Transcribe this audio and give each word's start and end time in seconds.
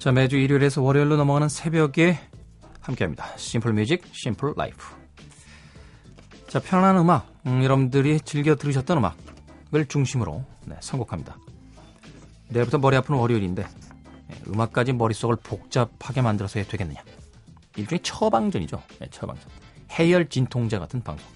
자, 0.00 0.12
매주 0.12 0.38
일요일에서 0.38 0.80
월요일로 0.80 1.18
넘어가는 1.18 1.50
새벽에 1.50 2.18
함께합니다. 2.80 3.36
simple 3.36 3.74
music, 3.74 4.02
simple 4.12 4.54
life. 4.56 4.78
자, 6.48 6.58
편안한 6.58 6.96
음악, 6.96 7.30
음, 7.44 7.62
여러분들이 7.62 8.18
즐겨 8.22 8.56
들으셨던 8.56 8.96
음악을 8.96 9.84
중심으로 9.88 10.42
네, 10.64 10.76
선곡합니다. 10.80 11.36
내일부터 12.48 12.78
머리 12.78 12.96
아픈 12.96 13.16
월요일인데 13.16 13.62
네, 13.62 14.36
음악까지 14.48 14.94
머릿속을 14.94 15.36
복잡하게 15.42 16.22
만들어서 16.22 16.62
되겠느냐. 16.62 17.02
일종의 17.76 18.00
처방전이죠. 18.02 18.82
네, 19.00 19.06
처방전. 19.10 19.50
해열 19.90 20.30
진통제 20.30 20.78
같은 20.78 21.02
방송. 21.02 21.28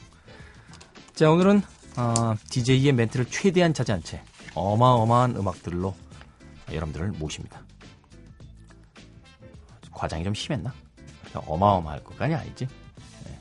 자, 1.12 1.30
오늘은 1.30 1.60
어, 1.98 2.34
DJ의 2.48 2.94
멘트를 2.94 3.26
최대한 3.26 3.74
자제한 3.74 4.02
채 4.02 4.22
어마어마한 4.54 5.36
음악들로 5.36 5.94
여러분들을 6.72 7.08
모십니다. 7.18 7.60
과장이 10.04 10.22
좀 10.22 10.34
심했나? 10.34 10.70
어마어마할 11.34 12.04
것까지 12.04 12.34
아니지. 12.34 12.68
네. 13.24 13.38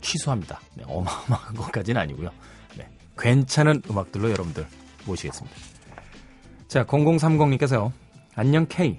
취소합니다. 0.00 0.58
네, 0.74 0.84
어마어마한 0.86 1.54
것까지는 1.54 2.00
아니고요. 2.00 2.30
네, 2.78 2.88
괜찮은 3.18 3.82
음악들로 3.90 4.30
여러분들 4.30 4.66
모시겠습니다. 5.04 5.54
자, 6.66 6.86
0030님께서요. 6.86 7.92
안녕 8.34 8.64
K. 8.66 8.98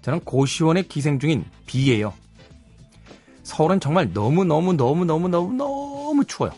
저는 0.00 0.20
고시원에 0.20 0.84
기생 0.84 1.18
중인 1.18 1.44
B예요. 1.66 2.14
서울은 3.42 3.78
정말 3.78 4.10
너무너무너무너무너무너무 4.14 6.24
추워요. 6.24 6.52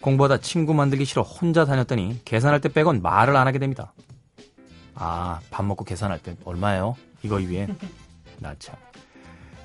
공부하다 0.00 0.40
친구 0.40 0.72
만들기 0.72 1.04
싫어 1.04 1.20
혼자 1.20 1.66
다녔더니 1.66 2.22
계산할 2.24 2.62
때 2.62 2.70
빼곤 2.70 3.02
말을 3.02 3.36
안 3.36 3.46
하게 3.46 3.58
됩니다. 3.58 3.92
아, 5.00 5.40
밥 5.50 5.64
먹고 5.64 5.84
계산할 5.84 6.18
때 6.18 6.36
얼마예요? 6.44 6.96
이거 7.22 7.36
위에. 7.36 7.68
나 8.40 8.54
참. 8.58 8.74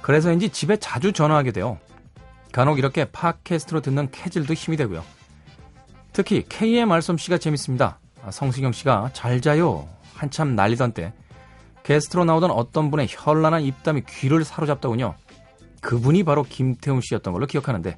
그래서인지 0.01 0.49
집에 0.49 0.77
자주 0.77 1.11
전화하게 1.11 1.51
돼요. 1.51 1.79
간혹 2.51 2.77
이렇게 2.77 3.05
팟캐스트로 3.05 3.81
듣는 3.81 4.11
캐즐도 4.11 4.53
힘이 4.53 4.77
되고요. 4.77 5.03
특히 6.11 6.43
K의 6.47 6.85
말솜씨가 6.85 7.39
재밌습니다. 7.39 7.99
아, 8.23 8.29
성시경 8.29 8.71
씨가 8.71 9.09
잘 9.13 9.41
자요. 9.41 9.87
한참 10.13 10.55
난리던 10.55 10.93
때 10.93 11.13
게스트로 11.81 12.25
나오던 12.25 12.51
어떤 12.51 12.91
분의 12.91 13.07
현란한 13.09 13.63
입담이 13.63 14.03
귀를 14.07 14.43
사로잡더군요. 14.43 15.15
그분이 15.81 16.23
바로 16.23 16.43
김태훈 16.43 17.01
씨였던 17.01 17.33
걸로 17.33 17.47
기억하는데 17.47 17.97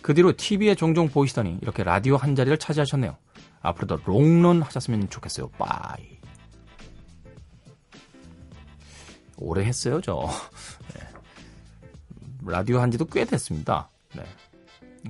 그 0.00 0.14
뒤로 0.14 0.32
TV에 0.36 0.74
종종 0.74 1.08
보이시더니 1.08 1.58
이렇게 1.60 1.82
라디오 1.82 2.16
한 2.16 2.36
자리를 2.36 2.56
차지하셨네요. 2.58 3.16
앞으로도 3.60 4.00
롱런 4.04 4.62
하셨으면 4.62 5.10
좋겠어요. 5.10 5.48
빠이. 5.58 6.14
오래 9.44 9.64
했어요, 9.64 10.00
저. 10.00 10.28
네. 10.94 11.00
라디오 12.46 12.80
한 12.80 12.90
지도 12.90 13.04
꽤 13.04 13.24
됐습니다. 13.24 13.88
네. 14.14 14.24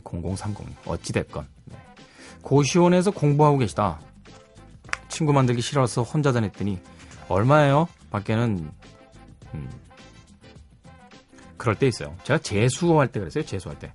0030. 0.03 0.67
어찌됐건. 0.87 1.47
네. 1.67 1.77
고시원에서 2.43 3.13
공부하고 3.13 3.59
계시다. 3.59 4.01
친구 5.09 5.33
만들기 5.33 5.63
싫어서 5.63 6.03
혼자 6.03 6.33
다녔더니, 6.33 6.81
얼마예요? 7.29 7.89
밖에는, 8.11 8.71
음, 9.55 9.71
그럴 11.57 11.77
때 11.77 11.87
있어요. 11.87 12.17
제가 12.25 12.39
재수할 12.41 13.09
때 13.09 13.21
그랬어요, 13.21 13.45
재수할 13.45 13.79
때. 13.79 13.93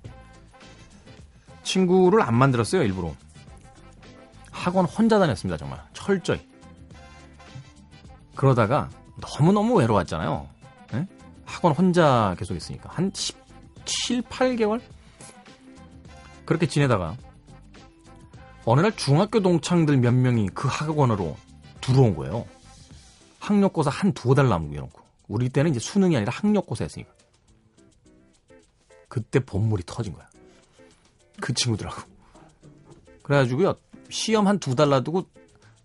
친구를 1.62 2.22
안 2.22 2.34
만들었어요, 2.34 2.82
일부러. 2.82 3.14
학원 4.50 4.86
혼자 4.86 5.18
다녔습니다, 5.18 5.58
정말. 5.58 5.80
철저히. 5.92 6.48
그러다가 8.34 8.88
너무너무 9.20 9.74
외로웠잖아요. 9.78 10.48
네? 10.92 11.06
학원 11.44 11.72
혼자 11.74 12.34
계속 12.38 12.54
있으니까. 12.54 12.88
한 12.92 13.10
17, 13.14 14.22
8개월? 14.22 14.80
그렇게 16.44 16.66
지내다가 16.66 17.16
어느 18.64 18.80
날 18.80 18.94
중학교 18.96 19.40
동창들 19.40 19.96
몇 19.98 20.12
명이 20.12 20.48
그 20.54 20.68
학원으로 20.68 21.36
들어온 21.80 22.14
거예요. 22.14 22.46
학력고사 23.38 23.90
한 23.90 24.12
두어 24.12 24.34
달 24.34 24.46
이러고. 24.46 25.00
우리 25.28 25.48
때는 25.48 25.70
이제 25.70 25.80
수능이 25.80 26.16
아니라 26.16 26.32
학력고사 26.32 26.84
였으니까. 26.84 27.10
그때 29.08 29.40
본물이 29.40 29.82
터진 29.86 30.12
거야. 30.12 30.28
그 31.40 31.52
친구들하고. 31.54 32.02
그래가지고요, 33.22 33.74
시험 34.10 34.46
한 34.46 34.58
두 34.58 34.74
달 34.74 34.88
놔두고 34.90 35.24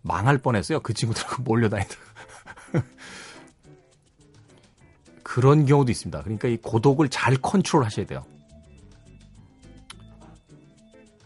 망할 0.02 0.38
뻔했어요. 0.38 0.79
그 0.81 0.94
친구들하고 0.94 1.44
몰려다니다가. 1.44 2.02
그런 5.35 5.66
경우도 5.66 5.91
있습니다. 5.91 6.22
그러니까 6.22 6.47
이 6.47 6.56
고독을 6.56 7.09
잘 7.09 7.35
컨트롤 7.35 7.84
하셔야 7.84 8.06
돼요. 8.06 8.23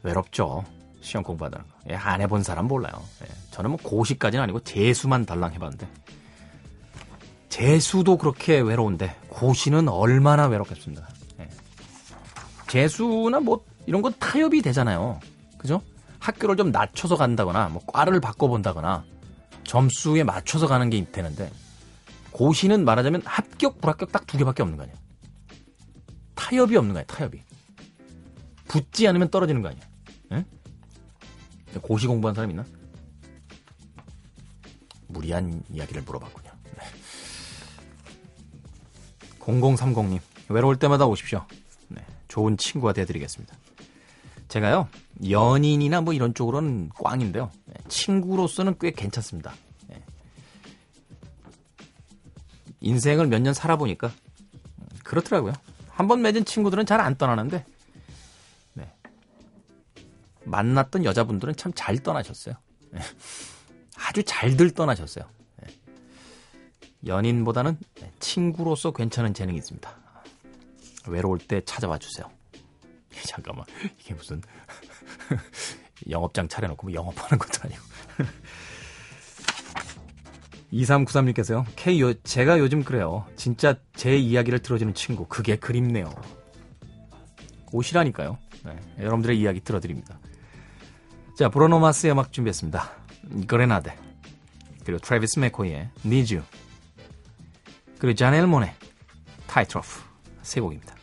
외롭죠. 0.02 0.66
시험 1.00 1.24
공부하다는 1.24 1.68
거. 1.68 1.76
예, 1.92 1.94
안 1.94 2.20
해본 2.20 2.42
사람 2.42 2.66
몰라요. 2.66 2.92
예, 3.22 3.28
저는 3.52 3.70
뭐 3.70 3.80
고시까지는 3.84 4.42
아니고 4.42 4.62
재수만 4.62 5.28
달랑 5.28 5.54
해봤는데. 5.54 5.88
재수도 7.50 8.18
그렇게 8.18 8.60
외로운데 8.60 9.16
고시는 9.30 9.88
얼마나 9.88 10.48
외롭겠습니다. 10.48 11.08
예. 11.42 11.50
재수나 12.68 13.40
뭐 13.42 13.64
이런 13.86 14.02
건 14.02 14.12
타협이 14.18 14.64
되잖아요. 14.64 15.20
그죠? 15.60 15.84
학교를 16.18 16.58
좀 16.58 16.72
낮춰서 16.72 17.16
간다거나 17.16 17.70
뭐 17.70 17.84
과를 17.86 18.20
바꿔본다거나 18.20 19.04
점수에 19.66 20.24
맞춰서 20.24 20.66
가는 20.66 20.90
게 20.90 21.06
되는데 21.12 21.52
고시는 22.32 22.86
말하자면 22.86 23.22
합격, 23.26 23.82
불합격 23.82 24.12
딱 24.12 24.26
두 24.28 24.38
개밖에 24.38 24.62
없는 24.64 24.78
거 24.78 24.84
아니야. 24.84 24.96
타협이 26.36 26.76
없는 26.78 26.94
거 26.94 27.00
아니야, 27.00 27.06
타협이. 27.08 27.42
붙지 28.68 29.08
않으면 29.08 29.30
떨어지는 29.30 29.62
거 29.62 29.70
아니야. 29.70 29.82
응? 30.34 30.46
고시 31.82 32.08
공부한 32.08 32.36
사람 32.36 32.52
있나? 32.52 32.66
무리한 35.08 35.64
이야기를 35.72 36.04
물어봤군요. 36.04 36.52
네. 36.78 36.84
0030님, 39.40 40.20
외로울 40.50 40.78
때마다 40.78 41.08
오십시오. 41.08 41.46
네, 41.88 42.06
좋은 42.28 42.58
친구가 42.58 42.94
되어드리겠습니다. 42.94 43.56
제가요, 44.48 44.88
연인이나 45.30 46.02
뭐 46.02 46.14
이런 46.14 46.34
쪽으로는 46.36 46.90
꽝인데요. 46.90 47.52
네, 47.66 47.74
친구로서는 47.88 48.76
꽤 48.80 48.92
괜찮습니다. 48.92 49.54
인생을 52.82 53.28
몇 53.28 53.42
년 53.42 53.54
살아보니까 53.54 54.12
그렇더라고요. 55.04 55.54
한 55.90 56.08
번 56.08 56.22
맺은 56.22 56.46
친구들은 56.46 56.86
잘 56.86 57.00
안 57.02 57.16
떠나는데 57.16 57.66
네. 58.74 58.94
만났던 60.46 61.04
여자분들은 61.06 61.56
참 61.56 61.74
잘 61.76 61.98
떠나셨어요. 62.00 62.56
네. 62.92 63.02
아주 63.98 64.24
잘들 64.24 64.72
떠나셨어요. 64.72 65.26
네. 65.62 65.68
연인보다는 67.06 67.78
친구로서 68.20 68.92
괜찮은 68.92 69.34
재능이 69.34 69.58
있습니다. 69.58 69.94
외로울 71.08 71.38
때 71.40 71.62
찾아와 71.66 71.98
주세요. 71.98 72.30
잠깐만 73.26 73.66
이게 74.00 74.14
무슨 74.14 74.42
영업장 76.10 76.48
차려놓고 76.48 76.88
뭐 76.88 76.94
영업하는 76.94 77.38
것도 77.38 77.60
아니고 77.64 77.82
2393님께서요. 80.74 81.66
K 81.76 82.02
요, 82.02 82.14
제가 82.22 82.60
요즘 82.60 82.84
그래요. 82.84 83.26
진짜 83.36 83.76
제 83.96 84.16
이야기를 84.18 84.60
들어주는 84.60 84.94
친구. 84.94 85.26
그게 85.26 85.56
그립네요. 85.56 86.14
오시라니까요. 87.72 88.38
네, 88.66 88.76
여러분들의 89.00 89.40
이야기 89.40 89.62
들어드립니다. 89.62 90.20
자, 91.38 91.50
브루노 91.50 91.81
마스의 91.81 92.12
음악 92.12 92.32
준비했습니다. 92.32 92.90
Grenade. 93.48 93.98
그리고 94.84 95.00
트래비 95.00 95.40
맥코이의 95.40 95.90
You. 96.06 96.44
그리고 98.00 98.16
자넬 98.16 98.48
모네의 98.48 98.74
Tightrope. 99.48 99.88
세 100.42 100.60
곡입니다. 100.62 100.99